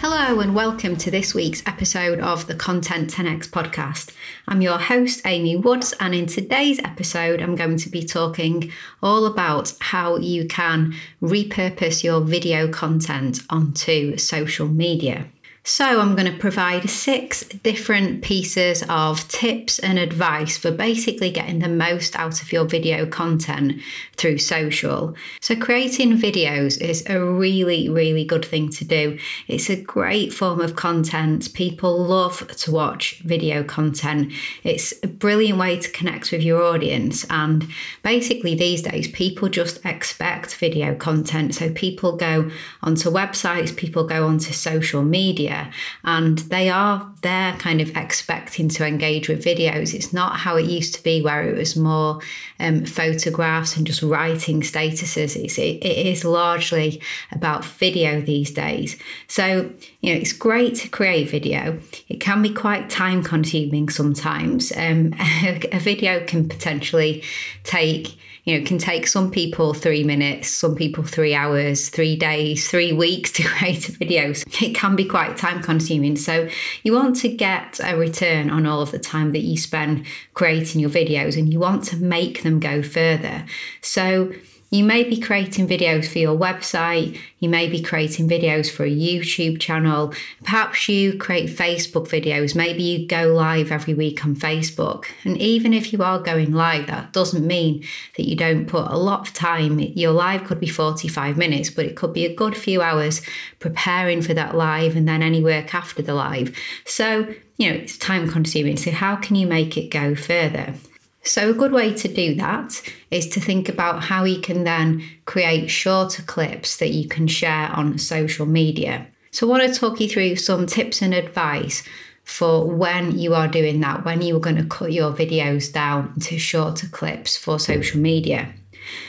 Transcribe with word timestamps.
Hello, 0.00 0.38
and 0.38 0.54
welcome 0.54 0.94
to 0.98 1.10
this 1.10 1.34
week's 1.34 1.60
episode 1.66 2.20
of 2.20 2.46
the 2.46 2.54
Content 2.54 3.12
10x 3.12 3.48
podcast. 3.48 4.14
I'm 4.46 4.62
your 4.62 4.78
host, 4.78 5.20
Amy 5.24 5.56
Woods, 5.56 5.92
and 5.98 6.14
in 6.14 6.26
today's 6.26 6.78
episode, 6.84 7.42
I'm 7.42 7.56
going 7.56 7.78
to 7.78 7.90
be 7.90 8.04
talking 8.04 8.70
all 9.02 9.26
about 9.26 9.74
how 9.80 10.16
you 10.18 10.46
can 10.46 10.94
repurpose 11.20 12.04
your 12.04 12.20
video 12.20 12.68
content 12.68 13.40
onto 13.50 14.16
social 14.16 14.68
media. 14.68 15.26
So, 15.70 16.00
I'm 16.00 16.16
going 16.16 16.32
to 16.32 16.38
provide 16.38 16.88
six 16.88 17.42
different 17.42 18.22
pieces 18.22 18.82
of 18.88 19.28
tips 19.28 19.78
and 19.78 19.98
advice 19.98 20.56
for 20.56 20.70
basically 20.70 21.30
getting 21.30 21.58
the 21.58 21.68
most 21.68 22.16
out 22.16 22.40
of 22.40 22.50
your 22.50 22.64
video 22.64 23.04
content 23.04 23.82
through 24.16 24.38
social. 24.38 25.14
So, 25.42 25.54
creating 25.54 26.16
videos 26.16 26.80
is 26.80 27.04
a 27.06 27.22
really, 27.22 27.86
really 27.86 28.24
good 28.24 28.46
thing 28.46 28.70
to 28.70 28.84
do. 28.86 29.18
It's 29.46 29.68
a 29.68 29.76
great 29.76 30.32
form 30.32 30.62
of 30.62 30.74
content. 30.74 31.52
People 31.52 32.02
love 32.02 32.48
to 32.48 32.70
watch 32.70 33.20
video 33.20 33.62
content. 33.62 34.32
It's 34.64 34.94
a 35.02 35.06
brilliant 35.06 35.58
way 35.58 35.78
to 35.78 35.90
connect 35.90 36.32
with 36.32 36.42
your 36.42 36.62
audience. 36.62 37.26
And 37.28 37.68
basically, 38.02 38.54
these 38.54 38.80
days, 38.80 39.06
people 39.08 39.50
just 39.50 39.84
expect 39.84 40.54
video 40.54 40.94
content. 40.94 41.56
So, 41.56 41.70
people 41.70 42.16
go 42.16 42.50
onto 42.82 43.10
websites, 43.10 43.76
people 43.76 44.04
go 44.04 44.26
onto 44.26 44.54
social 44.54 45.02
media 45.02 45.57
and 46.04 46.38
they 46.38 46.68
are 46.68 47.12
there 47.22 47.52
kind 47.54 47.80
of 47.80 47.96
expecting 47.96 48.68
to 48.68 48.86
engage 48.86 49.28
with 49.28 49.44
videos. 49.44 49.94
It's 49.94 50.12
not 50.12 50.36
how 50.36 50.56
it 50.56 50.66
used 50.66 50.94
to 50.94 51.02
be 51.02 51.22
where 51.22 51.48
it 51.48 51.56
was 51.56 51.76
more 51.76 52.20
um, 52.60 52.84
photographs 52.84 53.76
and 53.76 53.86
just 53.86 54.02
writing 54.02 54.62
statuses. 54.62 55.36
It's, 55.36 55.58
it, 55.58 55.84
it 55.84 56.06
is 56.06 56.24
largely 56.24 57.00
about 57.32 57.64
video 57.64 58.20
these 58.20 58.50
days. 58.50 58.96
So, 59.26 59.72
you 60.00 60.14
know, 60.14 60.20
it's 60.20 60.32
great 60.32 60.74
to 60.76 60.88
create 60.88 61.30
video. 61.30 61.80
It 62.08 62.20
can 62.20 62.42
be 62.42 62.52
quite 62.52 62.90
time 62.90 63.22
consuming 63.22 63.88
sometimes. 63.88 64.72
Um, 64.76 65.14
a 65.18 65.78
video 65.78 66.24
can 66.24 66.48
potentially 66.48 67.22
take 67.64 68.18
you 68.48 68.58
know, 68.58 68.64
can 68.64 68.78
take 68.78 69.06
some 69.06 69.30
people 69.30 69.74
three 69.74 70.02
minutes, 70.02 70.48
some 70.48 70.74
people 70.74 71.04
three 71.04 71.34
hours, 71.34 71.90
three 71.90 72.16
days, 72.16 72.66
three 72.66 72.94
weeks 72.94 73.30
to 73.32 73.42
create 73.46 73.90
a 73.90 73.92
video. 73.92 74.32
So 74.32 74.44
it 74.62 74.74
can 74.74 74.96
be 74.96 75.04
quite 75.04 75.36
time 75.36 75.62
consuming. 75.62 76.16
So 76.16 76.48
you 76.82 76.94
want 76.94 77.16
to 77.16 77.28
get 77.28 77.78
a 77.84 77.94
return 77.94 78.48
on 78.48 78.64
all 78.64 78.80
of 78.80 78.90
the 78.90 78.98
time 78.98 79.32
that 79.32 79.40
you 79.42 79.58
spend 79.58 80.06
creating 80.32 80.80
your 80.80 80.88
videos 80.88 81.36
and 81.36 81.52
you 81.52 81.60
want 81.60 81.84
to 81.84 81.96
make 81.96 82.42
them 82.42 82.58
go 82.58 82.82
further. 82.82 83.44
So 83.82 84.32
you 84.70 84.84
may 84.84 85.02
be 85.02 85.18
creating 85.18 85.66
videos 85.66 86.06
for 86.06 86.18
your 86.18 86.36
website, 86.36 87.18
you 87.38 87.48
may 87.48 87.68
be 87.68 87.80
creating 87.80 88.28
videos 88.28 88.70
for 88.70 88.84
a 88.84 88.90
YouTube 88.90 89.58
channel, 89.58 90.12
perhaps 90.44 90.88
you 90.88 91.16
create 91.16 91.48
Facebook 91.48 92.08
videos, 92.08 92.54
maybe 92.54 92.82
you 92.82 93.06
go 93.06 93.28
live 93.28 93.72
every 93.72 93.94
week 93.94 94.24
on 94.24 94.36
Facebook. 94.36 95.06
And 95.24 95.38
even 95.38 95.72
if 95.72 95.92
you 95.92 96.02
are 96.02 96.18
going 96.18 96.52
live, 96.52 96.86
that 96.88 97.12
doesn't 97.12 97.46
mean 97.46 97.84
that 98.16 98.28
you 98.28 98.36
don't 98.36 98.66
put 98.66 98.90
a 98.90 98.98
lot 98.98 99.26
of 99.26 99.34
time. 99.34 99.78
Your 99.78 100.12
live 100.12 100.44
could 100.44 100.60
be 100.60 100.68
45 100.68 101.38
minutes, 101.38 101.70
but 101.70 101.86
it 101.86 101.96
could 101.96 102.12
be 102.12 102.26
a 102.26 102.34
good 102.34 102.56
few 102.56 102.82
hours 102.82 103.22
preparing 103.58 104.20
for 104.20 104.34
that 104.34 104.54
live 104.54 104.96
and 104.96 105.08
then 105.08 105.22
any 105.22 105.42
work 105.42 105.74
after 105.74 106.02
the 106.02 106.14
live. 106.14 106.54
So, 106.84 107.34
you 107.56 107.70
know, 107.70 107.76
it's 107.76 107.96
time 107.96 108.28
consuming. 108.28 108.76
So, 108.76 108.90
how 108.90 109.16
can 109.16 109.36
you 109.36 109.46
make 109.46 109.76
it 109.76 109.90
go 109.90 110.14
further? 110.14 110.74
So, 111.22 111.50
a 111.50 111.54
good 111.54 111.72
way 111.72 111.92
to 111.92 112.08
do 112.08 112.34
that 112.36 112.80
is 113.10 113.28
to 113.30 113.40
think 113.40 113.68
about 113.68 114.04
how 114.04 114.24
you 114.24 114.40
can 114.40 114.64
then 114.64 115.04
create 115.24 115.68
shorter 115.68 116.22
clips 116.22 116.76
that 116.78 116.90
you 116.90 117.08
can 117.08 117.26
share 117.26 117.70
on 117.70 117.98
social 117.98 118.46
media. 118.46 119.06
So, 119.30 119.46
I 119.46 119.50
want 119.58 119.74
to 119.74 119.78
talk 119.78 120.00
you 120.00 120.08
through 120.08 120.36
some 120.36 120.66
tips 120.66 121.02
and 121.02 121.12
advice 121.12 121.82
for 122.24 122.66
when 122.66 123.18
you 123.18 123.34
are 123.34 123.48
doing 123.48 123.80
that, 123.80 124.04
when 124.04 124.22
you 124.22 124.36
are 124.36 124.40
going 124.40 124.56
to 124.56 124.64
cut 124.64 124.92
your 124.92 125.12
videos 125.12 125.72
down 125.72 126.18
to 126.20 126.38
shorter 126.38 126.86
clips 126.86 127.36
for 127.36 127.58
social 127.58 128.00
media. 128.00 128.52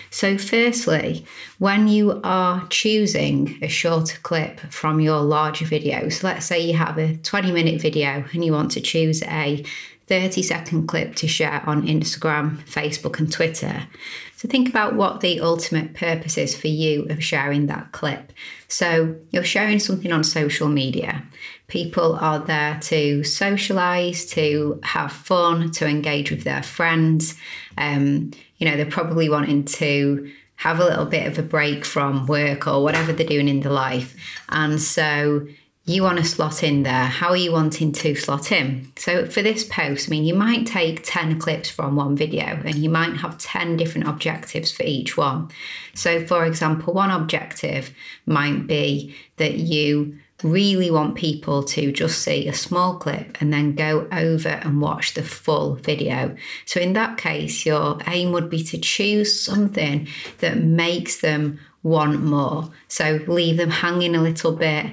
So, 0.10 0.38
firstly, 0.38 1.26
when 1.60 1.88
you 1.88 2.20
are 2.24 2.66
choosing 2.70 3.60
a 3.62 3.68
shorter 3.68 4.18
clip 4.24 4.60
from 4.72 5.00
your 5.00 5.20
larger 5.20 5.66
videos, 5.66 6.24
let's 6.24 6.46
say 6.46 6.60
you 6.60 6.74
have 6.74 6.98
a 6.98 7.18
20 7.18 7.52
minute 7.52 7.82
video 7.82 8.26
and 8.34 8.44
you 8.44 8.52
want 8.52 8.72
to 8.72 8.82
choose 8.82 9.22
a 9.24 9.64
30 10.10 10.42
second 10.42 10.88
clip 10.88 11.14
to 11.16 11.28
share 11.28 11.62
on 11.68 11.86
Instagram, 11.86 12.58
Facebook, 12.64 13.20
and 13.20 13.32
Twitter. 13.32 13.88
So 14.36 14.48
think 14.48 14.68
about 14.68 14.96
what 14.96 15.22
the 15.22 15.40
ultimate 15.40 15.94
purpose 15.94 16.36
is 16.38 16.58
for 16.58 16.68
you 16.68 17.06
of 17.10 17.24
sharing 17.24 17.68
that 17.68 17.92
clip. 17.92 18.34
So 18.68 19.16
you're 19.30 19.44
sharing 19.44 19.78
something 19.78 20.12
on 20.12 20.24
social 20.24 20.68
media. 20.68 21.24
People 21.68 22.16
are 22.16 22.40
there 22.40 22.80
to 22.84 23.24
socialize, 23.24 24.26
to 24.28 24.80
have 24.82 25.12
fun, 25.12 25.70
to 25.72 25.88
engage 25.88 26.32
with 26.32 26.44
their 26.44 26.64
friends. 26.64 27.36
Um, 27.78 28.32
you 28.58 28.68
know, 28.68 28.78
they're 28.78 28.88
probably 28.88 29.30
wanting 29.30 29.66
to 29.66 30.32
have 30.56 30.80
a 30.80 30.86
little 30.86 31.06
bit 31.06 31.28
of 31.28 31.38
a 31.38 31.44
break 31.44 31.86
from 31.86 32.26
work 32.26 32.66
or 32.66 32.82
whatever 32.82 33.14
they're 33.14 33.28
doing 33.28 33.48
in 33.48 33.60
their 33.60 33.72
life. 33.72 34.16
And 34.50 34.82
so 34.82 35.48
you 35.90 36.04
want 36.04 36.20
to 36.20 36.24
slot 36.24 36.62
in 36.62 36.84
there. 36.84 37.06
How 37.06 37.30
are 37.30 37.38
you 37.38 37.52
wanting 37.52 37.92
to 37.94 38.14
slot 38.14 38.52
in? 38.52 38.92
So 38.96 39.26
for 39.26 39.42
this 39.42 39.64
post, 39.64 40.08
I 40.08 40.12
mean, 40.12 40.24
you 40.24 40.36
might 40.36 40.68
take 40.68 41.02
10 41.04 41.40
clips 41.40 41.68
from 41.68 41.96
one 41.96 42.16
video 42.16 42.46
and 42.46 42.76
you 42.76 42.92
might 42.92 43.18
have 43.18 43.40
10 43.40 43.76
different 43.76 44.08
objectives 44.08 44.72
for 44.72 44.84
each 44.84 45.18
one. 45.18 45.50
So, 45.96 46.26
for 46.28 46.46
example, 46.46 46.94
one 46.94 47.10
objective 47.10 47.92
might 48.28 48.68
be 48.68 49.16
that 49.38 49.56
you 49.56 50.20
really 50.44 50.92
want 50.92 51.16
people 51.16 51.64
to 51.64 51.92
just 51.92 52.20
see 52.22 52.48
a 52.48 52.54
small 52.54 52.98
clip 52.98 53.42
and 53.42 53.52
then 53.52 53.74
go 53.74 54.08
over 54.12 54.50
and 54.50 54.82
watch 54.82 55.16
the 55.16 55.24
full 55.24 55.74
video. 55.74 56.36
So, 56.66 56.80
in 56.80 56.94
that 56.94 57.18
case, 57.18 57.66
your 57.66 57.98
aim 58.06 58.32
would 58.32 58.50
be 58.50 58.64
to 58.66 58.78
choose 58.78 59.42
something 59.42 60.08
that 60.38 60.60
makes 60.60 61.20
them 61.20 61.60
want 61.82 62.22
more. 62.22 62.70
So, 62.88 63.22
leave 63.28 63.58
them 63.58 63.72
hanging 63.72 64.16
a 64.16 64.22
little 64.22 64.56
bit 64.56 64.92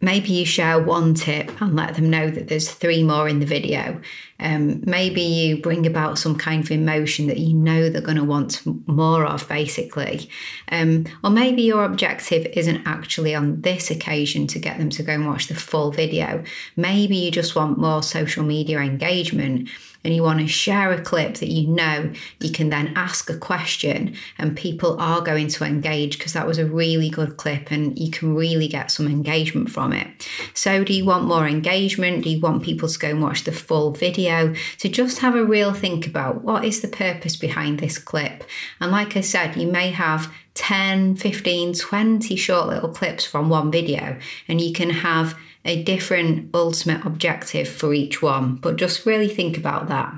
Maybe 0.00 0.28
you 0.28 0.44
share 0.44 0.82
one 0.82 1.14
tip 1.14 1.60
and 1.60 1.76
let 1.76 1.94
them 1.94 2.10
know 2.10 2.30
that 2.30 2.48
there's 2.48 2.70
three 2.70 3.02
more 3.02 3.28
in 3.28 3.40
the 3.40 3.46
video. 3.46 4.00
Um, 4.40 4.82
maybe 4.86 5.20
you 5.20 5.60
bring 5.60 5.86
about 5.86 6.18
some 6.18 6.36
kind 6.36 6.62
of 6.62 6.70
emotion 6.70 7.26
that 7.26 7.38
you 7.38 7.54
know 7.54 7.88
they're 7.88 8.00
going 8.00 8.18
to 8.18 8.24
want 8.24 8.62
more 8.86 9.24
of, 9.24 9.48
basically. 9.48 10.30
Um, 10.70 11.06
or 11.24 11.30
maybe 11.30 11.62
your 11.62 11.84
objective 11.84 12.46
isn't 12.46 12.86
actually 12.86 13.34
on 13.34 13.62
this 13.62 13.90
occasion 13.90 14.46
to 14.48 14.58
get 14.58 14.78
them 14.78 14.90
to 14.90 15.02
go 15.02 15.12
and 15.12 15.26
watch 15.26 15.48
the 15.48 15.54
full 15.54 15.90
video. 15.90 16.44
Maybe 16.76 17.16
you 17.16 17.30
just 17.30 17.56
want 17.56 17.78
more 17.78 18.02
social 18.02 18.44
media 18.44 18.78
engagement 18.78 19.68
and 20.04 20.14
you 20.14 20.22
want 20.22 20.38
to 20.38 20.46
share 20.46 20.92
a 20.92 21.00
clip 21.00 21.34
that 21.34 21.48
you 21.48 21.66
know 21.66 22.12
you 22.40 22.50
can 22.52 22.70
then 22.70 22.92
ask 22.94 23.28
a 23.28 23.36
question 23.36 24.14
and 24.38 24.56
people 24.56 24.98
are 25.00 25.20
going 25.20 25.48
to 25.48 25.64
engage 25.64 26.18
because 26.18 26.32
that 26.32 26.46
was 26.46 26.58
a 26.58 26.64
really 26.64 27.10
good 27.10 27.36
clip 27.36 27.70
and 27.70 27.98
you 27.98 28.10
can 28.10 28.34
really 28.34 28.68
get 28.68 28.90
some 28.90 29.06
engagement 29.06 29.70
from 29.70 29.92
it. 29.92 30.28
So, 30.54 30.84
do 30.84 30.94
you 30.94 31.04
want 31.04 31.24
more 31.24 31.46
engagement? 31.46 32.24
Do 32.24 32.30
you 32.30 32.40
want 32.40 32.62
people 32.62 32.88
to 32.88 32.98
go 32.98 33.08
and 33.08 33.22
watch 33.22 33.44
the 33.44 33.52
full 33.52 33.90
video? 33.90 34.27
So, 34.28 34.88
just 34.88 35.18
have 35.20 35.34
a 35.34 35.44
real 35.44 35.72
think 35.72 36.06
about 36.06 36.42
what 36.42 36.64
is 36.64 36.80
the 36.80 36.88
purpose 36.88 37.36
behind 37.36 37.78
this 37.78 37.98
clip. 37.98 38.44
And 38.80 38.92
like 38.92 39.16
I 39.16 39.20
said, 39.20 39.56
you 39.56 39.66
may 39.66 39.90
have 39.90 40.32
10, 40.54 41.16
15, 41.16 41.74
20 41.74 42.36
short 42.36 42.68
little 42.68 42.88
clips 42.88 43.24
from 43.24 43.48
one 43.48 43.70
video, 43.70 44.18
and 44.46 44.60
you 44.60 44.72
can 44.72 44.90
have 44.90 45.38
a 45.64 45.82
different 45.82 46.50
ultimate 46.54 47.04
objective 47.04 47.68
for 47.68 47.94
each 47.94 48.22
one, 48.22 48.56
but 48.56 48.76
just 48.76 49.06
really 49.06 49.28
think 49.28 49.56
about 49.56 49.88
that. 49.88 50.14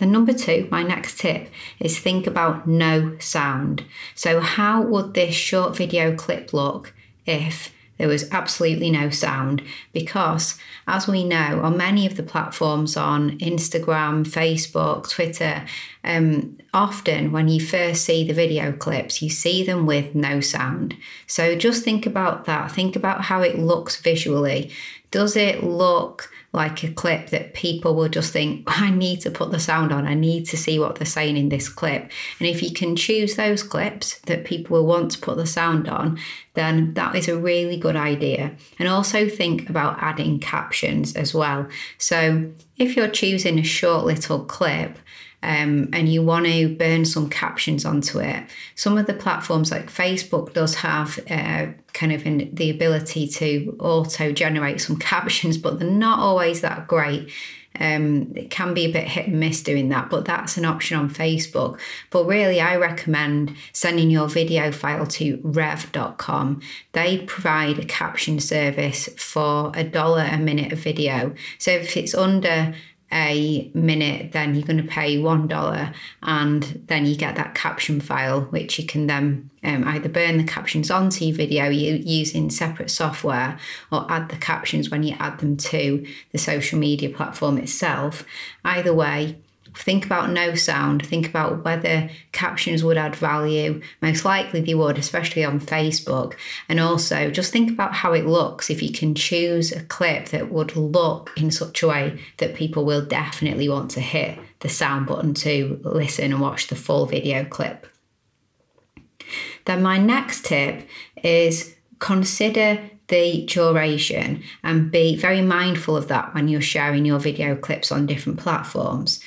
And 0.00 0.12
number 0.12 0.32
two, 0.32 0.68
my 0.70 0.82
next 0.82 1.18
tip, 1.18 1.48
is 1.80 1.98
think 1.98 2.26
about 2.26 2.66
no 2.66 3.16
sound. 3.18 3.84
So, 4.14 4.40
how 4.40 4.82
would 4.82 5.14
this 5.14 5.34
short 5.34 5.76
video 5.76 6.14
clip 6.14 6.52
look 6.52 6.94
if 7.24 7.72
there 7.98 8.08
was 8.08 8.30
absolutely 8.30 8.90
no 8.90 9.10
sound 9.10 9.62
because, 9.92 10.58
as 10.86 11.08
we 11.08 11.24
know, 11.24 11.60
on 11.62 11.76
many 11.76 12.06
of 12.06 12.16
the 12.16 12.22
platforms 12.22 12.96
on 12.96 13.38
Instagram, 13.38 14.26
Facebook, 14.26 15.08
Twitter, 15.08 15.64
um, 16.04 16.58
often 16.74 17.32
when 17.32 17.48
you 17.48 17.60
first 17.60 18.04
see 18.04 18.26
the 18.26 18.34
video 18.34 18.72
clips, 18.72 19.22
you 19.22 19.30
see 19.30 19.64
them 19.64 19.86
with 19.86 20.14
no 20.14 20.40
sound. 20.40 20.96
So 21.26 21.56
just 21.56 21.84
think 21.84 22.06
about 22.06 22.44
that. 22.44 22.70
Think 22.70 22.96
about 22.96 23.22
how 23.22 23.40
it 23.42 23.58
looks 23.58 24.00
visually. 24.00 24.70
Does 25.10 25.36
it 25.36 25.64
look 25.64 26.30
like 26.56 26.82
a 26.82 26.90
clip 26.90 27.28
that 27.28 27.52
people 27.52 27.94
will 27.94 28.08
just 28.08 28.32
think, 28.32 28.64
I 28.66 28.90
need 28.90 29.20
to 29.20 29.30
put 29.30 29.52
the 29.52 29.60
sound 29.60 29.92
on, 29.92 30.06
I 30.06 30.14
need 30.14 30.46
to 30.46 30.56
see 30.56 30.78
what 30.78 30.96
they're 30.96 31.06
saying 31.06 31.36
in 31.36 31.50
this 31.50 31.68
clip. 31.68 32.10
And 32.40 32.48
if 32.48 32.62
you 32.62 32.72
can 32.72 32.96
choose 32.96 33.36
those 33.36 33.62
clips 33.62 34.18
that 34.20 34.46
people 34.46 34.78
will 34.78 34.86
want 34.86 35.12
to 35.12 35.20
put 35.20 35.36
the 35.36 35.46
sound 35.46 35.86
on, 35.86 36.18
then 36.54 36.94
that 36.94 37.14
is 37.14 37.28
a 37.28 37.38
really 37.38 37.76
good 37.76 37.94
idea. 37.94 38.56
And 38.78 38.88
also 38.88 39.28
think 39.28 39.68
about 39.68 40.02
adding 40.02 40.40
captions 40.40 41.14
as 41.14 41.34
well. 41.34 41.68
So 41.98 42.50
if 42.78 42.96
you're 42.96 43.08
choosing 43.08 43.58
a 43.58 43.62
short 43.62 44.06
little 44.06 44.42
clip, 44.44 44.98
um, 45.46 45.90
and 45.92 46.08
you 46.08 46.22
want 46.22 46.46
to 46.46 46.74
burn 46.74 47.04
some 47.04 47.30
captions 47.30 47.84
onto 47.84 48.18
it. 48.18 48.44
Some 48.74 48.98
of 48.98 49.06
the 49.06 49.14
platforms 49.14 49.70
like 49.70 49.88
Facebook 49.88 50.52
does 50.54 50.74
have 50.76 51.20
uh, 51.30 51.68
kind 51.92 52.12
of 52.12 52.26
in 52.26 52.50
the 52.52 52.68
ability 52.68 53.28
to 53.28 53.76
auto 53.78 54.32
generate 54.32 54.80
some 54.80 54.98
captions, 55.12 55.56
but 55.56 55.78
they're 55.78 55.88
not 55.88 56.18
always 56.18 56.62
that 56.62 56.88
great. 56.88 57.30
Um, 57.78 58.32
it 58.34 58.50
can 58.50 58.74
be 58.74 58.86
a 58.86 58.92
bit 58.92 59.06
hit 59.06 59.28
and 59.28 59.38
miss 59.38 59.62
doing 59.62 59.90
that, 59.90 60.10
but 60.10 60.24
that's 60.24 60.56
an 60.56 60.64
option 60.64 60.98
on 60.98 61.10
Facebook. 61.10 61.78
But 62.10 62.26
really, 62.26 62.60
I 62.60 62.74
recommend 62.76 63.54
sending 63.72 64.10
your 64.10 64.28
video 64.28 64.72
file 64.72 65.06
to 65.06 65.38
rev.com. 65.44 66.60
They 66.92 67.18
provide 67.18 67.78
a 67.78 67.84
caption 67.84 68.40
service 68.40 69.10
for 69.16 69.70
a 69.76 69.84
dollar 69.84 70.26
a 70.28 70.38
minute 70.38 70.72
of 70.72 70.80
video. 70.80 71.34
So 71.58 71.70
if 71.70 71.96
it's 71.96 72.14
under 72.14 72.74
a 73.12 73.70
minute, 73.72 74.32
then 74.32 74.54
you're 74.54 74.66
going 74.66 74.82
to 74.82 74.82
pay 74.82 75.16
$1 75.16 75.94
and 76.22 76.84
then 76.86 77.06
you 77.06 77.16
get 77.16 77.36
that 77.36 77.54
caption 77.54 78.00
file, 78.00 78.42
which 78.42 78.78
you 78.78 78.86
can 78.86 79.06
then 79.06 79.48
um, 79.62 79.84
either 79.86 80.08
burn 80.08 80.38
the 80.38 80.44
captions 80.44 80.90
onto 80.90 81.24
your 81.24 81.36
video 81.36 81.68
using 81.68 82.50
separate 82.50 82.90
software 82.90 83.58
or 83.92 84.10
add 84.10 84.28
the 84.28 84.36
captions 84.36 84.90
when 84.90 85.02
you 85.02 85.14
add 85.18 85.38
them 85.38 85.56
to 85.56 86.06
the 86.32 86.38
social 86.38 86.78
media 86.78 87.08
platform 87.08 87.58
itself. 87.58 88.24
Either 88.64 88.92
way, 88.92 89.38
think 89.76 90.06
about 90.06 90.30
no 90.30 90.54
sound, 90.54 91.06
think 91.06 91.28
about 91.28 91.64
whether 91.64 92.08
captions 92.32 92.82
would 92.82 92.96
add 92.96 93.14
value. 93.14 93.80
Most 94.00 94.24
likely 94.24 94.60
they 94.60 94.74
would, 94.74 94.98
especially 94.98 95.44
on 95.44 95.60
Facebook. 95.60 96.34
And 96.68 96.80
also 96.80 97.30
just 97.30 97.52
think 97.52 97.70
about 97.70 97.94
how 97.94 98.12
it 98.12 98.26
looks. 98.26 98.70
If 98.70 98.82
you 98.82 98.92
can 98.92 99.14
choose 99.14 99.72
a 99.72 99.82
clip 99.84 100.30
that 100.30 100.50
would 100.50 100.76
look 100.76 101.30
in 101.36 101.50
such 101.50 101.82
a 101.82 101.88
way 101.88 102.20
that 102.38 102.54
people 102.54 102.84
will 102.84 103.04
definitely 103.04 103.68
want 103.68 103.90
to 103.92 104.00
hit 104.00 104.38
the 104.60 104.68
sound 104.68 105.06
button 105.06 105.34
to 105.34 105.80
listen 105.84 106.32
and 106.32 106.40
watch 106.40 106.68
the 106.68 106.76
full 106.76 107.06
video 107.06 107.44
clip. 107.44 107.86
Then 109.66 109.82
my 109.82 109.98
next 109.98 110.44
tip 110.46 110.88
is 111.22 111.74
consider 111.98 112.78
the 113.08 113.46
duration 113.46 114.42
and 114.62 114.90
be 114.90 115.16
very 115.16 115.42
mindful 115.42 115.96
of 115.96 116.08
that 116.08 116.34
when 116.34 116.48
you're 116.48 116.60
sharing 116.60 117.04
your 117.04 117.18
video 117.18 117.54
clips 117.54 117.92
on 117.92 118.06
different 118.06 118.38
platforms. 118.38 119.20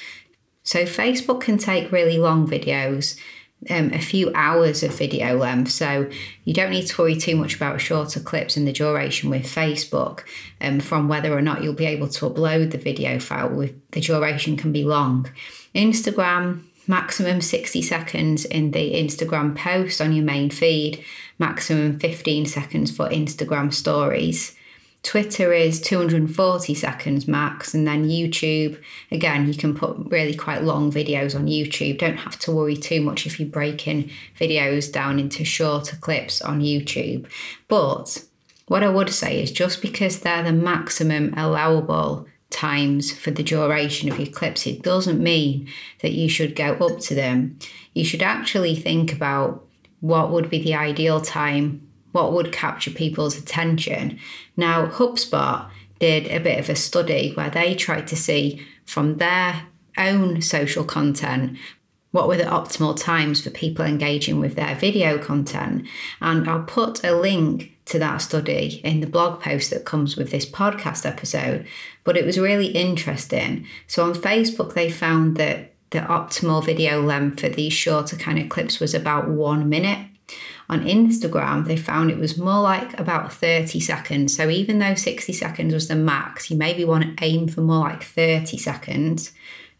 So 0.64 0.84
Facebook 0.84 1.42
can 1.42 1.58
take 1.58 1.92
really 1.92 2.18
long 2.18 2.48
videos, 2.48 3.20
um, 3.70 3.92
a 3.94 4.00
few 4.00 4.32
hours 4.36 4.84
of 4.84 4.98
video 4.98 5.38
length. 5.38 5.72
So 5.72 6.10
you 6.44 6.54
don't 6.54 6.72
need 6.72 6.88
to 6.88 7.02
worry 7.02 7.18
too 7.18 7.36
much 7.36 7.56
about 7.56 7.82
shorter 7.82 8.20
clips 8.20 8.56
and 8.56 8.68
the 8.68 8.72
duration 8.72 9.30
with 9.30 9.44
Facebook 9.44 10.22
um, 10.62 10.80
from 10.80 11.08
whether 11.08 11.36
or 11.36 11.42
not 11.42 11.64
you'll 11.64 11.74
be 11.74 11.86
able 11.86 12.08
to 12.10 12.30
upload 12.30 12.72
the 12.72 12.78
video 12.78 13.20
file. 13.20 13.50
With 13.50 13.92
the 13.92 14.02
duration 14.02 14.58
can 14.58 14.72
be 14.72 14.84
long. 14.84 15.30
Instagram 15.76 16.64
maximum 16.90 17.40
60 17.40 17.84
seconds 17.84 18.46
in 18.46 18.72
the 18.72 18.94
Instagram 18.96 19.56
post 19.56 20.02
on 20.02 20.12
your 20.12 20.26
main 20.26 20.50
feed, 20.50 21.04
maximum 21.38 22.00
15 22.00 22.48
seconds 22.48 22.90
for 22.90 23.08
Instagram 23.10 23.72
stories. 23.72 24.56
Twitter 25.02 25.54
is 25.54 25.80
240 25.82 26.74
seconds 26.76 27.28
max, 27.28 27.74
and 27.74 27.88
then 27.88 28.10
YouTube, 28.10 28.82
again, 29.12 29.48
you 29.48 29.54
can 29.54 29.74
put 29.74 29.98
really 30.12 30.36
quite 30.36 30.64
long 30.64 30.92
videos 30.92 31.36
on 31.36 31.48
YouTube. 31.48 31.98
Don't 31.98 32.18
have 32.18 32.38
to 32.40 32.52
worry 32.52 32.76
too 32.76 33.02
much 33.02 33.26
if 33.26 33.40
you're 33.40 33.50
breaking 33.50 34.12
videos 34.40 34.92
down 34.92 35.18
into 35.18 35.46
shorter 35.46 35.96
clips 35.96 36.42
on 36.42 36.60
YouTube. 36.60 37.28
But 37.70 38.24
what 38.68 38.84
I 38.84 38.90
would 38.90 39.10
say 39.10 39.42
is 39.42 39.52
just 39.52 39.82
because 39.82 40.20
they're 40.20 40.44
the 40.44 40.54
maximum 40.54 41.34
allowable 41.36 42.28
times 42.50 43.12
for 43.12 43.32
the 43.32 43.44
duration 43.44 44.12
of 44.12 44.20
your 44.20 44.28
clips, 44.28 44.68
it 44.68 44.82
doesn't 44.82 45.24
mean 45.24 45.70
that 46.02 46.12
you 46.12 46.28
should 46.28 46.56
go 46.56 46.74
up 46.74 47.00
to 47.00 47.16
them. 47.16 47.58
You 47.94 48.04
should 48.04 48.22
actually 48.22 48.76
think 48.76 49.14
about 49.14 49.66
what 50.02 50.32
would 50.32 50.50
be 50.50 50.62
the 50.62 50.76
ideal 50.76 51.22
time 51.22 51.89
what 52.12 52.34
would 52.34 52.52
capture 52.52 52.92
people's 52.92 53.38
attention. 53.38 54.20
Now, 54.58 54.88
HubSpot 54.88 55.70
did 56.00 56.28
a 56.28 56.40
bit 56.40 56.60
of 56.60 56.70
a 56.70 56.76
study 56.76 57.34
where 57.34 57.50
they 57.50 57.76
tried 57.76 58.08
to 58.08 58.16
see 58.16 58.66
from 58.86 59.18
their 59.18 59.68
own 59.98 60.42
social 60.42 60.84
content 60.84 61.58
what 62.12 62.28
were 62.28 62.38
the 62.38 62.44
optimal 62.44 63.00
times 63.00 63.42
for 63.42 63.52
people 63.52 63.86
engaging 63.86 64.40
with 64.40 64.56
their 64.56 64.74
video 64.76 65.20
content. 65.20 65.86
And 66.22 66.50
I'll 66.50 66.64
put 66.64 67.04
a 67.04 67.16
link 67.16 67.78
to 67.86 68.00
that 68.00 68.18
study 68.18 68.82
in 68.84 69.02
the 69.02 69.08
blog 69.08 69.42
post 69.42 69.70
that 69.70 69.86
comes 69.86 70.16
with 70.16 70.32
this 70.32 70.46
podcast 70.46 71.06
episode. 71.06 71.68
But 72.04 72.18
it 72.18 72.26
was 72.26 72.40
really 72.40 72.68
interesting. 72.68 73.68
So 73.88 74.06
on 74.06 74.16
Facebook, 74.16 74.74
they 74.74 74.90
found 74.90 75.38
that 75.38 75.74
the 75.92 76.00
optimal 76.00 76.64
video 76.64 77.02
length 77.02 77.42
for 77.42 77.50
these 77.50 77.74
shorter 77.74 78.16
kind 78.16 78.40
of 78.40 78.50
clips 78.50 78.80
was 78.80 78.94
about 78.94 79.28
one 79.28 79.70
minute. 79.70 80.09
On 80.70 80.84
Instagram, 80.84 81.66
they 81.66 81.76
found 81.76 82.12
it 82.12 82.20
was 82.20 82.38
more 82.38 82.62
like 82.62 82.98
about 83.00 83.34
30 83.34 83.80
seconds. 83.80 84.36
So 84.36 84.50
even 84.50 84.78
though 84.78 84.94
60 84.94 85.34
seconds 85.34 85.74
was 85.74 85.88
the 85.88 85.96
max, 85.96 86.52
you 86.52 86.58
maybe 86.58 86.86
want 86.86 87.18
to 87.18 87.24
aim 87.26 87.48
for 87.48 87.62
more 87.62 87.80
like 87.80 88.04
30 88.04 88.58
seconds. 88.58 89.32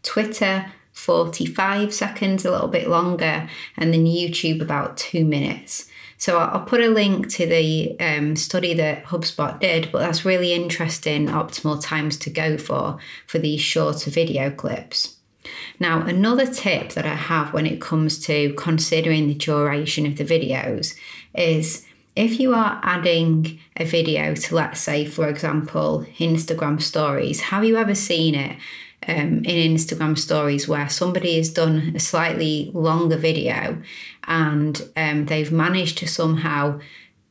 Twitter, 0.02 0.72
45 0.92 1.94
seconds, 1.94 2.44
a 2.44 2.50
little 2.50 2.68
bit 2.68 2.88
longer, 2.88 3.48
and 3.76 3.94
then 3.94 4.04
YouTube, 4.04 4.60
about 4.60 4.96
two 4.96 5.24
minutes. 5.24 5.88
So 6.16 6.38
I'll 6.38 6.64
put 6.64 6.82
a 6.82 6.88
link 6.88 7.30
to 7.30 7.46
the 7.46 7.98
um, 8.00 8.34
study 8.34 8.74
that 8.74 9.04
HubSpot 9.04 9.58
did, 9.60 9.90
but 9.92 10.00
that's 10.00 10.24
really 10.24 10.52
interesting 10.52 11.28
optimal 11.28 11.82
times 11.82 12.16
to 12.18 12.30
go 12.30 12.58
for 12.58 12.98
for 13.26 13.38
these 13.38 13.60
shorter 13.60 14.10
video 14.10 14.50
clips. 14.50 15.16
Now, 15.78 16.02
another 16.02 16.46
tip 16.46 16.90
that 16.92 17.06
I 17.06 17.14
have 17.14 17.52
when 17.52 17.66
it 17.66 17.80
comes 17.80 18.18
to 18.26 18.52
considering 18.54 19.26
the 19.26 19.34
duration 19.34 20.06
of 20.06 20.16
the 20.16 20.24
videos 20.24 20.94
is 21.34 21.86
if 22.16 22.40
you 22.40 22.54
are 22.54 22.80
adding 22.82 23.60
a 23.76 23.84
video 23.84 24.34
to, 24.34 24.54
let's 24.54 24.80
say, 24.80 25.04
for 25.04 25.28
example, 25.28 26.04
Instagram 26.18 26.82
stories, 26.82 27.40
have 27.40 27.64
you 27.64 27.76
ever 27.76 27.94
seen 27.94 28.34
it 28.34 28.56
um, 29.06 29.44
in 29.44 29.74
Instagram 29.74 30.18
stories 30.18 30.68
where 30.68 30.88
somebody 30.88 31.36
has 31.36 31.50
done 31.50 31.92
a 31.94 32.00
slightly 32.00 32.70
longer 32.74 33.16
video 33.16 33.80
and 34.24 34.82
um, 34.96 35.26
they've 35.26 35.52
managed 35.52 35.98
to 35.98 36.08
somehow 36.08 36.80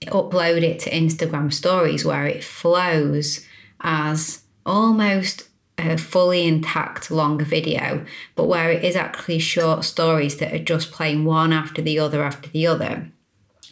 upload 0.04 0.64
it 0.64 0.80
to 0.80 0.90
Instagram 0.90 1.52
stories 1.54 2.06
where 2.06 2.26
it 2.26 2.44
flows 2.44 3.46
as 3.82 4.44
almost 4.66 5.49
a 5.86 5.98
fully 5.98 6.48
intact 6.48 7.12
longer 7.12 7.46
video, 7.46 8.06
but 8.36 8.48
where 8.48 8.72
it 8.72 8.84
is 8.84 8.96
actually 8.96 9.40
short 9.40 9.84
stories 9.84 10.38
that 10.38 10.54
are 10.54 10.64
just 10.64 10.92
playing 10.92 11.26
one 11.26 11.54
after 11.54 11.82
the 11.82 12.00
other 12.00 12.24
after 12.24 12.50
the 12.50 12.68
other. 12.68 13.12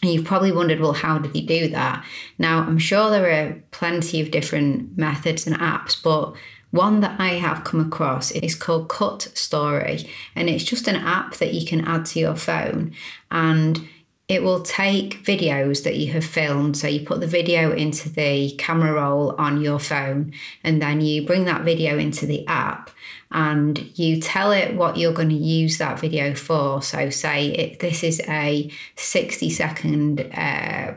And 0.01 0.11
you've 0.11 0.25
probably 0.25 0.51
wondered, 0.51 0.79
well, 0.79 0.93
how 0.93 1.17
did 1.17 1.35
he 1.35 1.41
do 1.45 1.69
that? 1.69 2.05
Now, 2.37 2.59
I'm 2.59 2.77
sure 2.77 3.09
there 3.09 3.31
are 3.31 3.63
plenty 3.71 4.21
of 4.21 4.31
different 4.31 4.97
methods 4.97 5.47
and 5.47 5.55
apps, 5.55 6.01
but 6.01 6.35
one 6.71 6.99
that 6.99 7.19
I 7.19 7.29
have 7.29 7.63
come 7.63 7.79
across 7.79 8.31
is 8.31 8.53
called 8.53 8.89
Cut 8.89 9.23
Story, 9.33 10.07
and 10.35 10.49
it's 10.49 10.63
just 10.63 10.87
an 10.87 10.97
app 10.97 11.35
that 11.37 11.53
you 11.53 11.65
can 11.65 11.85
add 11.85 12.05
to 12.07 12.19
your 12.19 12.35
phone. 12.35 12.93
And 13.31 13.87
it 14.27 14.43
will 14.43 14.61
take 14.61 15.23
videos 15.23 15.83
that 15.83 15.95
you 15.95 16.11
have 16.11 16.25
filmed. 16.25 16.75
So 16.75 16.87
you 16.87 17.05
put 17.05 17.21
the 17.21 17.27
video 17.27 17.71
into 17.71 18.09
the 18.09 18.51
camera 18.57 18.93
roll 18.93 19.33
on 19.37 19.61
your 19.61 19.79
phone, 19.79 20.33
and 20.63 20.81
then 20.81 21.01
you 21.01 21.25
bring 21.25 21.45
that 21.45 21.63
video 21.63 21.97
into 21.97 22.25
the 22.25 22.45
app 22.47 22.91
and 23.31 23.91
you 23.97 24.21
tell 24.21 24.51
it 24.51 24.75
what 24.75 24.97
you're 24.97 25.13
going 25.13 25.29
to 25.29 25.35
use 25.35 25.77
that 25.77 25.99
video 25.99 26.33
for. 26.33 26.81
So, 26.81 27.09
say 27.09 27.47
it, 27.47 27.79
this 27.79 28.03
is 28.03 28.21
a 28.27 28.71
60 28.95 29.49
second 29.49 30.21
uh, 30.33 30.95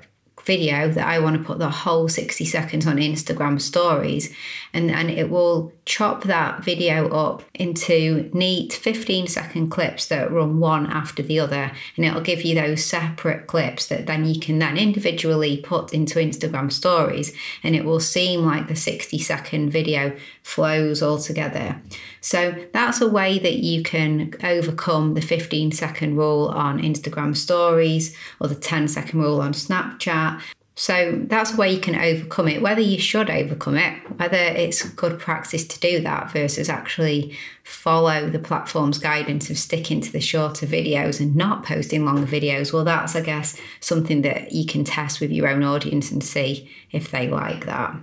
video 0.50 0.88
that 0.88 1.06
I 1.06 1.20
want 1.20 1.36
to 1.36 1.44
put 1.44 1.60
the 1.60 1.70
whole 1.70 2.08
60 2.08 2.44
seconds 2.44 2.84
on 2.84 2.96
Instagram 2.96 3.60
stories 3.60 4.34
and, 4.72 4.90
and 4.90 5.08
it 5.08 5.30
will 5.30 5.72
chop 5.84 6.24
that 6.24 6.64
video 6.64 7.08
up 7.10 7.44
into 7.54 8.28
neat 8.32 8.72
15 8.72 9.28
second 9.28 9.70
clips 9.70 10.06
that 10.06 10.32
run 10.32 10.58
one 10.58 10.86
after 10.86 11.22
the 11.22 11.38
other 11.38 11.70
and 11.96 12.04
it'll 12.04 12.20
give 12.20 12.42
you 12.42 12.56
those 12.56 12.84
separate 12.84 13.46
clips 13.46 13.86
that 13.86 14.06
then 14.06 14.24
you 14.24 14.40
can 14.40 14.58
then 14.58 14.76
individually 14.76 15.58
put 15.58 15.92
into 15.92 16.18
Instagram 16.18 16.72
stories 16.72 17.32
and 17.62 17.76
it 17.76 17.84
will 17.84 18.00
seem 18.00 18.40
like 18.44 18.66
the 18.66 18.74
60 18.74 19.18
second 19.18 19.70
video 19.70 20.16
flows 20.42 21.00
all 21.00 21.18
together. 21.18 21.80
So 22.20 22.54
that's 22.72 23.00
a 23.00 23.08
way 23.08 23.38
that 23.38 23.56
you 23.58 23.82
can 23.82 24.32
overcome 24.42 25.14
the 25.14 25.20
15 25.20 25.70
second 25.72 26.16
rule 26.16 26.48
on 26.48 26.82
Instagram 26.82 27.36
stories 27.36 28.16
or 28.40 28.48
the 28.48 28.54
10 28.56 28.88
second 28.88 29.20
rule 29.20 29.40
on 29.40 29.52
Snapchat 29.52 30.39
So 30.80 31.20
that's 31.26 31.54
where 31.58 31.68
you 31.68 31.78
can 31.78 31.94
overcome 31.94 32.48
it, 32.48 32.62
whether 32.62 32.80
you 32.80 32.98
should 32.98 33.28
overcome 33.28 33.76
it, 33.76 34.18
whether 34.18 34.38
it's 34.38 34.82
good 34.82 35.18
practice 35.18 35.62
to 35.66 35.78
do 35.78 36.00
that 36.00 36.30
versus 36.32 36.70
actually 36.70 37.36
follow 37.64 38.30
the 38.30 38.38
platform's 38.38 38.96
guidance 38.96 39.50
of 39.50 39.58
sticking 39.58 40.00
to 40.00 40.10
the 40.10 40.22
shorter 40.22 40.64
videos 40.64 41.20
and 41.20 41.36
not 41.36 41.66
posting 41.66 42.06
longer 42.06 42.26
videos. 42.26 42.72
Well, 42.72 42.84
that's, 42.84 43.14
I 43.14 43.20
guess, 43.20 43.60
something 43.80 44.22
that 44.22 44.52
you 44.52 44.64
can 44.64 44.84
test 44.84 45.20
with 45.20 45.30
your 45.30 45.48
own 45.48 45.64
audience 45.64 46.10
and 46.10 46.24
see 46.24 46.70
if 46.92 47.10
they 47.10 47.28
like 47.28 47.66
that. 47.66 47.94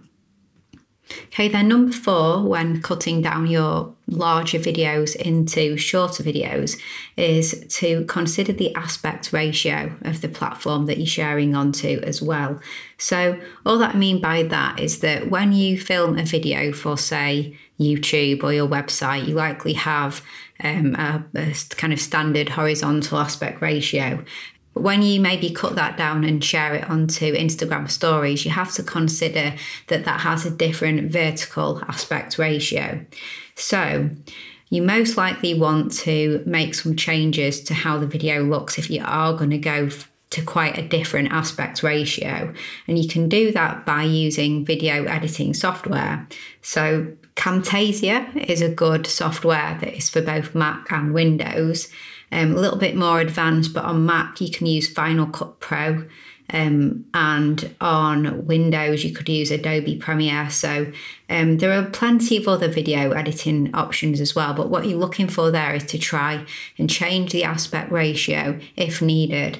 Okay, 1.28 1.48
then 1.48 1.68
number 1.68 1.94
four, 1.94 2.44
when 2.44 2.82
cutting 2.82 3.22
down 3.22 3.48
your 3.48 3.94
larger 4.08 4.60
videos 4.60 5.16
into 5.16 5.78
shorter 5.78 6.24
videos, 6.24 6.80
is 7.16 7.66
to 7.70 8.06
consider 8.06 8.54
the 8.54 8.74
aspect 8.76 9.32
ratio 9.32 9.96
of 10.02 10.22
the 10.22 10.30
platform 10.30 10.86
that 10.86 10.98
you're 10.98 11.06
sharing 11.06 11.56
onto 11.56 12.00
as 12.04 12.22
well. 12.22 12.60
So, 12.98 13.40
all 13.66 13.78
that 13.78 13.96
I 13.96 13.98
mean 13.98 14.22
by 14.22 14.44
that 14.44 14.80
is 14.80 15.00
that 15.00 15.30
when 15.30 15.54
you 15.54 15.80
film 15.80 16.18
a 16.18 16.24
video 16.24 16.72
for, 16.74 16.98
say, 16.98 17.58
YouTube 17.80 18.44
or 18.44 18.54
your 18.54 18.68
website, 18.68 19.28
you 19.28 19.36
likely 19.36 19.74
have 19.74 20.24
um, 20.64 20.96
a, 20.96 21.24
a, 21.36 21.54
kind 21.76 21.94
of 21.94 22.02
standard 22.02 22.50
horizontal 22.50 23.20
aspect 23.20 23.62
ratio. 23.62 24.24
When 24.82 25.02
you 25.02 25.20
maybe 25.20 25.50
cut 25.50 25.76
that 25.76 25.98
down 25.98 26.24
and 26.24 26.44
share 26.44 26.76
it 26.76 26.90
onto 26.90 27.34
Instagram 27.34 27.90
stories, 27.90 28.46
you 28.46 28.52
have 28.52 28.74
to 28.74 28.84
consider 28.84 29.54
that 29.88 30.06
that 30.06 30.22
has 30.22 30.46
a 30.46 30.52
different 30.52 31.12
vertical 31.12 31.82
aspect 31.88 32.38
ratio. 32.38 33.06
So, 33.56 34.10
you 34.70 34.82
most 34.82 35.16
likely 35.16 35.54
want 35.54 35.94
to 35.94 36.44
make 36.46 36.76
some 36.76 36.96
changes 36.96 37.62
to 37.62 37.74
how 37.74 37.98
the 37.98 38.08
video 38.08 38.44
looks 38.44 38.78
if 38.78 38.90
you 38.90 39.02
are 39.06 39.34
going 39.34 39.52
to 39.52 39.58
go 39.58 39.90
to 40.30 40.42
quite 40.42 40.78
a 40.78 40.88
different 40.88 41.32
aspect 41.32 41.84
ratio. 41.84 42.54
And 42.88 43.00
you 43.00 43.08
can 43.08 43.30
do 43.30 43.52
that 43.54 43.86
by 43.86 44.04
using 44.04 44.66
video 44.66 45.06
editing 45.06 45.54
software. 45.54 46.28
So, 46.62 47.14
Camtasia 47.36 48.36
is 48.50 48.62
a 48.62 48.70
good 48.70 49.06
software 49.08 49.78
that 49.80 49.96
is 49.96 50.10
for 50.10 50.22
both 50.22 50.56
Mac 50.56 50.92
and 50.92 51.14
Windows 51.14 51.88
um, 52.32 52.56
a 52.56 52.60
little 52.60 52.78
bit 52.78 52.96
more 52.96 53.20
advanced, 53.20 53.74
but 53.74 53.86
on 53.86 54.06
Mac 54.06 54.42
you 54.42 54.50
can 54.52 54.68
use 54.68 54.92
Final 54.92 55.28
Cut 55.28 55.60
Pro. 55.60 56.06
Um, 56.50 57.06
and 57.14 57.76
on 57.82 58.46
Windows, 58.46 59.04
you 59.04 59.14
could 59.14 59.28
use 59.28 59.52
Adobe 59.52 59.98
Premiere. 59.98 60.50
So 60.50 60.92
um, 61.30 61.58
there 61.58 61.74
are 61.74 61.90
plenty 61.90 62.38
of 62.38 62.48
other 62.48 62.70
video 62.70 63.12
editing 63.12 63.74
options 63.74 64.22
as 64.22 64.34
well. 64.34 64.54
But 64.54 64.70
what 64.70 64.88
you're 64.88 64.98
looking 64.98 65.28
for 65.28 65.52
there 65.52 65.76
is 65.76 65.84
to 65.88 65.98
try 65.98 66.46
and 66.78 66.90
change 66.90 67.34
the 67.34 67.44
aspect 67.44 67.92
ratio 67.92 68.60
if 68.78 69.02
needed. 69.02 69.60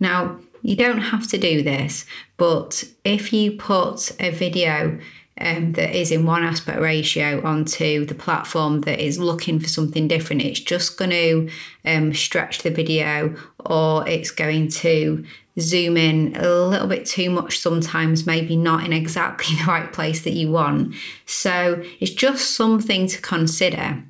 Now, 0.00 0.40
you 0.62 0.74
don't 0.74 0.98
have 0.98 1.28
to 1.28 1.38
do 1.38 1.62
this, 1.62 2.06
but 2.36 2.82
if 3.04 3.32
you 3.32 3.52
put 3.52 4.10
a 4.18 4.30
video 4.30 4.98
um, 5.38 5.72
that 5.72 5.94
is 5.94 6.10
in 6.10 6.24
one 6.24 6.42
aspect 6.42 6.80
ratio 6.80 7.44
onto 7.44 8.06
the 8.06 8.14
platform 8.14 8.80
that 8.82 8.98
is 8.98 9.18
looking 9.18 9.60
for 9.60 9.68
something 9.68 10.08
different, 10.08 10.42
it's 10.42 10.60
just 10.60 10.96
going 10.96 11.10
to 11.10 11.50
um, 11.84 12.14
stretch 12.14 12.62
the 12.62 12.70
video 12.70 13.36
or 13.64 14.08
it's 14.08 14.30
going 14.30 14.68
to 14.68 15.24
zoom 15.58 15.96
in 15.96 16.34
a 16.36 16.48
little 16.48 16.86
bit 16.86 17.06
too 17.06 17.30
much 17.30 17.58
sometimes, 17.58 18.26
maybe 18.26 18.56
not 18.56 18.84
in 18.84 18.92
exactly 18.92 19.56
the 19.58 19.64
right 19.64 19.92
place 19.92 20.22
that 20.24 20.32
you 20.32 20.50
want. 20.50 20.94
So 21.26 21.82
it's 22.00 22.12
just 22.12 22.56
something 22.56 23.06
to 23.06 23.20
consider. 23.20 24.02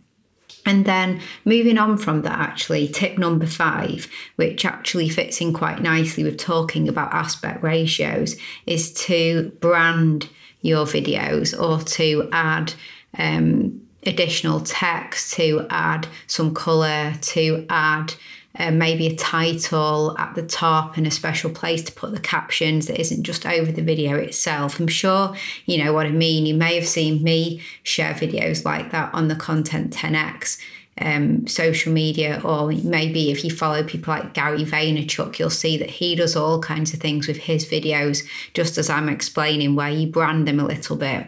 And 0.65 0.85
then 0.85 1.21
moving 1.45 1.79
on 1.79 1.97
from 1.97 2.23
that, 2.23 2.41
actually, 2.41 2.89
tip 2.89 3.19
number 3.19 3.47
five, 3.47 4.11
which 4.35 4.65
actually 4.65 5.09
fits 5.09 5.41
in 5.41 5.53
quite 5.53 5.81
nicely 5.81 6.25
with 6.25 6.39
talking 6.39 6.89
about 6.89 7.15
aspect 7.15 7.63
ratios, 7.63 8.37
is 8.67 8.93
to 9.05 9.53
brand 9.61 10.29
your 10.63 10.87
videos 10.87 11.59
or 11.59 11.83
to 11.85 12.29
add 12.33 12.75
um, 13.19 13.81
additional 14.05 14.61
text, 14.61 15.35
to 15.35 15.67
add 15.71 16.07
some 16.27 16.55
colour, 16.55 17.15
to 17.21 17.67
add 17.69 18.15
uh, 18.59 18.71
maybe 18.71 19.07
a 19.07 19.15
title 19.15 20.17
at 20.19 20.35
the 20.35 20.43
top 20.43 20.97
and 20.97 21.07
a 21.07 21.11
special 21.11 21.51
place 21.51 21.83
to 21.83 21.93
put 21.93 22.13
the 22.13 22.21
captions 22.21 22.87
that 22.87 22.99
isn't 22.99 23.23
just 23.23 23.45
over 23.47 23.71
the 23.71 23.83
video 23.83 24.17
itself. 24.17 24.81
I'm 24.81 24.89
sure 24.89 25.35
you 25.67 25.83
know 25.83 25.93
what 25.93 26.07
I 26.07 26.11
mean. 26.11 26.47
You 26.47 26.55
may 26.55 26.75
have 26.77 26.89
seen 26.89 27.23
me 27.23 27.61
share 27.83 28.15
videos 28.15 28.65
like 28.65 28.93
that 28.93 29.13
on 29.13 29.29
the 29.29 29.37
Content 29.37 29.93
10x 29.93 30.59
um, 30.99 31.47
social 31.47 31.93
media, 31.93 32.41
or 32.43 32.73
maybe 32.73 33.31
if 33.31 33.45
you 33.45 33.51
follow 33.51 33.83
people 33.83 34.15
like 34.15 34.33
Gary 34.33 34.65
Vaynerchuk, 34.65 35.39
you'll 35.39 35.51
see 35.51 35.77
that 35.77 35.91
he 35.91 36.15
does 36.17 36.35
all 36.35 36.61
kinds 36.61 36.95
of 36.95 37.01
things 37.01 37.29
with 37.29 37.37
his 37.37 37.67
videos, 37.67 38.27
just 38.55 38.79
as 38.79 38.89
I'm 38.89 39.09
explaining, 39.09 39.77
where 39.77 39.91
you 39.91 40.07
brand 40.07 40.49
them 40.49 40.59
a 40.59 40.65
little 40.65 40.97
bit. 40.97 41.27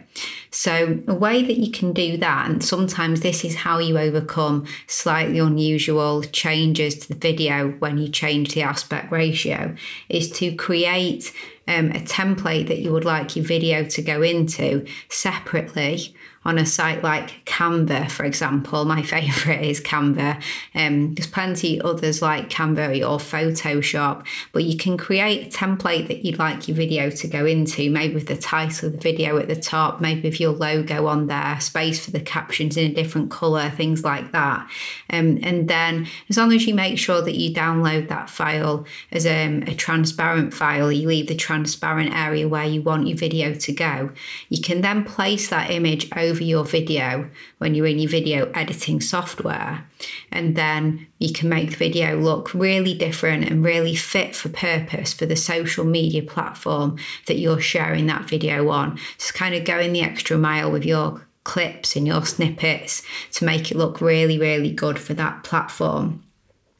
So, 0.51 0.99
a 1.07 1.13
way 1.13 1.43
that 1.43 1.57
you 1.57 1.71
can 1.71 1.93
do 1.93 2.17
that, 2.17 2.49
and 2.49 2.63
sometimes 2.63 3.21
this 3.21 3.45
is 3.45 3.57
how 3.57 3.77
you 3.77 3.99
overcome 3.99 4.65
slightly 4.87 5.37
unusual 5.37 6.23
changes 6.23 6.95
to 6.99 7.09
the 7.09 7.19
video 7.19 7.69
when 7.73 7.99
you 7.99 8.09
change 8.09 8.55
the 8.55 8.63
aspect 8.63 9.11
ratio, 9.11 9.75
is 10.09 10.31
to 10.31 10.55
create 10.55 11.31
um, 11.67 11.91
a 11.91 11.99
template 11.99 12.67
that 12.67 12.79
you 12.79 12.91
would 12.91 13.05
like 13.05 13.35
your 13.35 13.45
video 13.45 13.83
to 13.83 14.01
go 14.01 14.23
into 14.23 14.87
separately 15.09 16.15
on 16.45 16.57
a 16.57 16.65
site 16.65 17.03
like 17.03 17.45
Canva, 17.45 18.09
for 18.09 18.23
example. 18.23 18.85
My 18.85 19.01
favourite 19.09 19.63
is 19.63 19.81
Canva. 19.81 20.41
Um, 20.73 21.13
there's 21.15 21.27
plenty 21.27 21.81
others 21.81 22.21
like 22.21 22.49
Canva 22.49 22.99
or 22.99 23.17
Photoshop, 23.17 24.25
but 24.51 24.63
you 24.63 24.77
can 24.77 24.97
create 24.97 25.47
a 25.47 25.57
template 25.57 26.07
that 26.07 26.25
you'd 26.25 26.39
like 26.39 26.67
your 26.67 26.75
video 26.77 27.09
to 27.09 27.27
go 27.27 27.45
into, 27.45 27.89
maybe 27.89 28.13
with 28.13 28.27
the 28.27 28.37
title 28.37 28.87
of 28.87 28.93
the 28.93 28.99
video 28.99 29.37
at 29.37 29.47
the 29.47 29.55
top, 29.55 29.99
maybe 29.99 30.29
with 30.29 30.39
your 30.39 30.51
logo 30.51 31.07
on 31.07 31.27
there, 31.27 31.59
space 31.59 32.03
for 32.03 32.11
the 32.11 32.19
captions 32.19 32.77
in 32.77 32.91
a 32.91 32.93
different 32.93 33.29
colour, 33.31 33.69
things 33.69 34.03
like 34.03 34.31
that. 34.31 34.69
Um, 35.09 35.39
and 35.43 35.67
then 35.67 36.07
as 36.29 36.37
long 36.37 36.53
as 36.53 36.65
you 36.65 36.73
make 36.73 36.97
sure 36.97 37.21
that 37.21 37.35
you 37.35 37.53
download 37.53 38.07
that 38.07 38.29
file 38.29 38.85
as 39.11 39.25
um, 39.25 39.63
a 39.67 39.75
transparent 39.75 40.53
file, 40.53 40.91
you 40.91 41.07
leave 41.07 41.27
the 41.27 41.35
transparent 41.35 42.13
area 42.13 42.47
where 42.47 42.65
you 42.65 42.81
want 42.81 43.07
your 43.07 43.17
video 43.17 43.53
to 43.53 43.73
go, 43.73 44.11
you 44.47 44.61
can 44.61 44.81
then 44.81 45.03
place 45.03 45.49
that 45.49 45.69
image 45.69 46.09
over 46.15 46.28
over 46.29 46.43
your 46.43 46.63
video 46.63 47.29
when 47.57 47.75
you're 47.75 47.87
in 47.87 47.99
your 47.99 48.09
video 48.09 48.51
editing 48.51 49.01
software. 49.01 49.85
And 50.31 50.55
then 50.55 51.07
you 51.17 51.33
can 51.33 51.49
make 51.49 51.71
the 51.71 51.75
video 51.75 52.17
look 52.17 52.53
really 52.53 52.93
different 52.93 53.49
and 53.49 53.63
really 53.63 53.95
fit 53.95 54.35
for 54.35 54.49
purpose 54.49 55.13
for 55.13 55.25
the 55.25 55.35
social 55.35 55.85
media 55.85 56.23
platform 56.23 56.97
that 57.27 57.39
you're 57.39 57.59
sharing 57.59 58.05
that 58.07 58.29
video 58.29 58.69
on. 58.69 58.97
Just 59.17 59.33
kind 59.33 59.55
of 59.55 59.65
going 59.65 59.93
the 59.93 60.01
extra 60.01 60.37
mile 60.37 60.71
with 60.71 60.85
your 60.85 61.27
clips 61.43 61.95
and 61.95 62.05
your 62.05 62.25
snippets 62.25 63.01
to 63.31 63.45
make 63.45 63.71
it 63.71 63.77
look 63.77 64.01
really, 64.01 64.37
really 64.37 64.71
good 64.71 64.99
for 64.99 65.13
that 65.15 65.43
platform. 65.43 66.23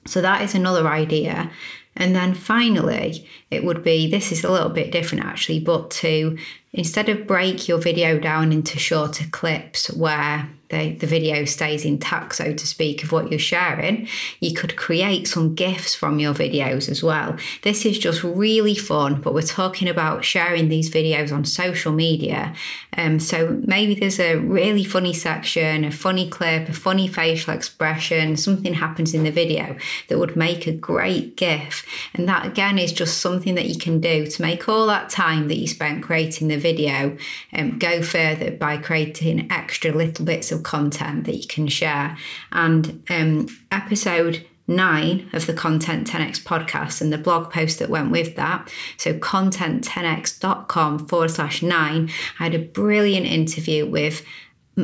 So 0.05 0.21
that 0.21 0.41
is 0.41 0.55
another 0.55 0.87
idea. 0.87 1.51
And 1.95 2.15
then 2.15 2.33
finally, 2.33 3.27
it 3.51 3.63
would 3.63 3.83
be 3.83 4.09
this 4.09 4.31
is 4.31 4.43
a 4.43 4.51
little 4.51 4.69
bit 4.69 4.91
different 4.91 5.25
actually, 5.25 5.59
but 5.59 5.91
to 5.91 6.37
instead 6.71 7.09
of 7.09 7.27
break 7.27 7.67
your 7.67 7.79
video 7.79 8.19
down 8.19 8.51
into 8.51 8.77
shorter 8.77 9.25
clips 9.31 9.91
where 9.93 10.49
the, 10.69 10.93
the 10.93 11.07
video 11.07 11.45
stays 11.45 11.83
intact, 11.83 12.35
so 12.35 12.53
to 12.53 12.67
speak, 12.67 13.03
of 13.03 13.11
what 13.11 13.31
you're 13.31 13.39
sharing, 13.39 14.07
you 14.39 14.53
could 14.53 14.75
create 14.75 15.27
some 15.27 15.55
GIFs 15.55 15.95
from 15.95 16.19
your 16.19 16.33
videos 16.33 16.89
as 16.89 17.01
well. 17.01 17.35
This 17.63 17.85
is 17.85 17.97
just 17.97 18.23
really 18.23 18.75
fun, 18.75 19.19
but 19.19 19.33
we're 19.33 19.41
talking 19.41 19.89
about 19.89 20.23
sharing 20.23 20.69
these 20.69 20.91
videos 20.91 21.31
on 21.33 21.43
social 21.43 21.91
media. 21.91 22.53
Um, 22.95 23.19
so 23.19 23.59
maybe 23.65 23.95
there's 23.95 24.19
a 24.19 24.35
really 24.35 24.83
funny 24.83 25.13
section, 25.13 25.83
a 25.83 25.91
funny 25.91 26.29
clip, 26.29 26.69
a 26.69 26.73
funny 26.73 27.07
facial 27.07 27.53
expression, 27.53 28.37
something 28.37 28.75
happens 28.75 29.15
in 29.15 29.23
the 29.23 29.31
video 29.31 29.75
that 30.07 30.19
would 30.19 30.35
make 30.35 30.67
a 30.67 30.71
great 30.71 31.35
GIF. 31.35 31.83
And 32.13 32.27
that 32.29 32.45
again 32.45 32.77
is 32.77 32.93
just 32.93 33.19
something 33.19 33.55
that 33.55 33.69
you 33.69 33.79
can 33.79 33.99
do 33.99 34.27
to 34.27 34.41
make 34.41 34.69
all 34.69 34.85
that 34.85 35.09
time 35.09 35.47
that 35.47 35.57
you 35.57 35.67
spent 35.67 36.03
creating 36.03 36.47
the 36.49 36.57
video 36.59 37.17
um, 37.53 37.79
go 37.79 38.01
further 38.01 38.51
by 38.51 38.77
creating 38.77 39.51
extra 39.51 39.91
little 39.91 40.25
bits 40.25 40.51
of 40.51 40.63
content 40.63 41.25
that 41.25 41.35
you 41.35 41.47
can 41.47 41.67
share. 41.67 42.17
And 42.51 43.03
um, 43.09 43.47
episode 43.71 44.45
nine 44.69 45.27
of 45.33 45.47
the 45.47 45.53
Content 45.53 46.07
10x 46.07 46.43
podcast 46.43 47.01
and 47.01 47.11
the 47.11 47.17
blog 47.17 47.51
post 47.51 47.79
that 47.79 47.89
went 47.89 48.11
with 48.11 48.35
that. 48.35 48.71
So, 48.97 49.13
content10x.com 49.13 51.07
forward 51.07 51.31
slash 51.31 51.61
nine. 51.61 52.09
I 52.39 52.43
had 52.43 52.55
a 52.55 52.59
brilliant 52.59 53.25
interview 53.25 53.85
with 53.85 54.23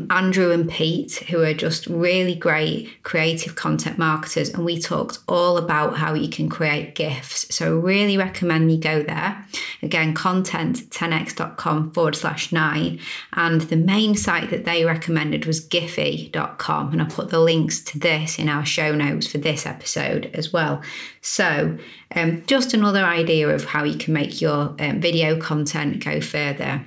Andrew 0.10 0.52
and 0.52 0.70
Pete, 0.70 1.16
who 1.30 1.42
are 1.42 1.54
just 1.54 1.88
really 1.88 2.36
great 2.36 3.04
creative 3.04 3.56
content 3.56 3.98
marketers, 3.98 4.50
and 4.50 4.66
we 4.66 4.80
talked 4.80 5.20
all 5.28 5.58
about 5.58 5.98
how 5.98 6.14
you 6.14 6.30
can 6.30 6.50
create 6.50 6.96
GIFs. 6.96 7.54
So, 7.54 7.78
really 7.78 8.18
recommend 8.18 8.72
you 8.72 8.78
go 8.78 9.04
there. 9.04 9.46
Again, 9.82 10.14
content10x.com 10.14 11.92
forward 11.92 12.16
slash 12.16 12.52
nine. 12.52 13.00
And 13.34 13.62
the 13.62 13.78
main 13.78 14.16
site 14.16 14.50
that 14.50 14.66
they 14.66 14.86
recommended 14.86 15.46
was 15.46 15.66
giphy.com. 15.68 16.92
And 16.92 17.02
I'll 17.02 17.08
put 17.08 17.30
the 17.30 17.40
links 17.40 17.82
to 17.86 18.00
this 18.00 18.40
in 18.40 18.50
our 18.50 18.66
show 18.66 18.96
notes 18.96 19.28
for 19.28 19.38
this 19.38 19.66
episode 19.66 20.30
as 20.34 20.52
well. 20.52 20.82
So, 21.22 21.78
um, 22.16 22.44
just 22.46 22.74
another 22.74 23.04
idea 23.04 23.50
of 23.50 23.66
how 23.66 23.84
you 23.84 23.98
can 23.98 24.14
make 24.14 24.42
your 24.42 24.76
um, 24.80 25.02
video 25.02 25.40
content 25.40 26.04
go 26.04 26.22
further. 26.22 26.86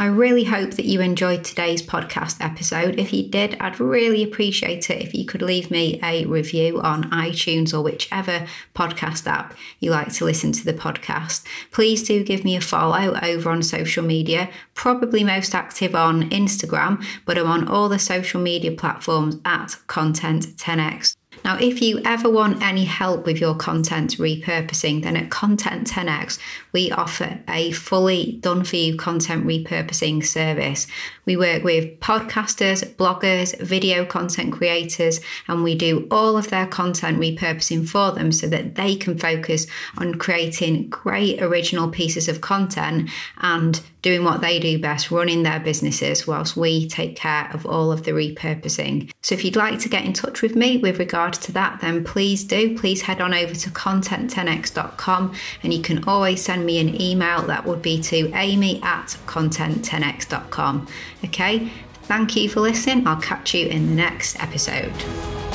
I 0.00 0.06
really 0.06 0.44
hope 0.44 0.70
that 0.76 0.86
you 0.86 1.02
enjoyed 1.02 1.44
today's 1.44 1.82
podcast 1.82 2.42
episode. 2.42 2.98
If 2.98 3.12
you 3.12 3.28
did, 3.28 3.58
I'd 3.60 3.78
really 3.78 4.22
appreciate 4.22 4.88
it 4.88 5.02
if 5.02 5.12
you 5.12 5.26
could 5.26 5.42
leave 5.42 5.70
me 5.70 6.00
a 6.02 6.24
review 6.24 6.80
on 6.80 7.10
iTunes 7.10 7.74
or 7.74 7.82
whichever 7.82 8.46
podcast 8.74 9.26
app 9.26 9.52
you 9.78 9.90
like 9.90 10.10
to 10.14 10.24
listen 10.24 10.52
to 10.52 10.64
the 10.64 10.72
podcast. 10.72 11.44
Please 11.70 12.02
do 12.02 12.24
give 12.24 12.44
me 12.46 12.56
a 12.56 12.62
follow 12.62 13.14
over 13.22 13.50
on 13.50 13.62
social 13.62 14.02
media, 14.02 14.48
probably 14.72 15.22
most 15.22 15.54
active 15.54 15.94
on 15.94 16.30
Instagram, 16.30 17.04
but 17.26 17.36
I'm 17.36 17.48
on 17.48 17.68
all 17.68 17.90
the 17.90 17.98
social 17.98 18.40
media 18.40 18.72
platforms 18.72 19.36
at 19.44 19.76
Content 19.86 20.56
10x. 20.56 21.14
Now, 21.44 21.56
if 21.58 21.80
you 21.80 22.00
ever 22.04 22.28
want 22.28 22.62
any 22.62 22.84
help 22.84 23.24
with 23.24 23.40
your 23.40 23.54
content 23.54 24.18
repurposing, 24.18 25.02
then 25.02 25.16
at 25.16 25.30
Content 25.30 25.88
10x, 25.88 26.38
we 26.72 26.90
offer 26.90 27.40
a 27.48 27.72
fully 27.72 28.38
done 28.40 28.64
for 28.64 28.76
you 28.76 28.96
content 28.96 29.46
repurposing 29.46 30.24
service. 30.24 30.86
We 31.24 31.36
work 31.36 31.64
with 31.64 31.98
podcasters, 32.00 32.84
bloggers, 32.94 33.58
video 33.58 34.04
content 34.04 34.52
creators, 34.52 35.20
and 35.48 35.64
we 35.64 35.74
do 35.74 36.06
all 36.10 36.36
of 36.36 36.50
their 36.50 36.66
content 36.66 37.18
repurposing 37.18 37.88
for 37.88 38.12
them 38.12 38.32
so 38.32 38.46
that 38.48 38.74
they 38.74 38.94
can 38.94 39.16
focus 39.16 39.66
on 39.96 40.16
creating 40.16 40.90
great 40.90 41.42
original 41.42 41.88
pieces 41.88 42.28
of 42.28 42.40
content 42.40 43.08
and 43.38 43.80
doing 44.02 44.24
what 44.24 44.40
they 44.40 44.58
do 44.58 44.78
best, 44.78 45.10
running 45.10 45.42
their 45.42 45.60
businesses, 45.60 46.26
whilst 46.26 46.56
we 46.56 46.88
take 46.88 47.16
care 47.16 47.50
of 47.52 47.66
all 47.66 47.92
of 47.92 48.04
the 48.04 48.12
repurposing. 48.12 49.10
So 49.22 49.34
if 49.34 49.44
you'd 49.44 49.56
like 49.56 49.78
to 49.80 49.88
get 49.88 50.04
in 50.04 50.12
touch 50.12 50.42
with 50.42 50.56
me 50.56 50.78
with 50.78 50.98
regard 50.98 51.34
to 51.34 51.52
that, 51.52 51.80
then 51.80 52.04
please 52.04 52.44
do. 52.44 52.78
Please 52.78 53.02
head 53.02 53.20
on 53.20 53.34
over 53.34 53.54
to 53.54 53.70
content10x.com 53.70 55.34
and 55.62 55.74
you 55.74 55.82
can 55.82 56.04
always 56.04 56.42
send 56.42 56.64
me 56.64 56.78
an 56.78 57.00
email. 57.00 57.42
That 57.42 57.66
would 57.66 57.82
be 57.82 58.00
to 58.02 58.32
amy 58.34 58.82
at 58.82 59.18
content10x.com. 59.26 60.86
Okay, 61.24 61.70
thank 62.04 62.36
you 62.36 62.48
for 62.48 62.60
listening. 62.60 63.06
I'll 63.06 63.20
catch 63.20 63.54
you 63.54 63.66
in 63.66 63.88
the 63.88 63.94
next 63.94 64.40
episode. 64.40 65.49